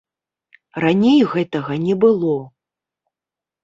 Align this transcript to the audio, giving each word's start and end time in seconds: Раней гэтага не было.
Раней 0.85 1.21
гэтага 1.35 1.81
не 1.87 1.95
было. 2.07 2.35